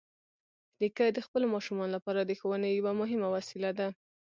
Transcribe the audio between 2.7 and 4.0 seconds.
یوه مهمه وسیله ده.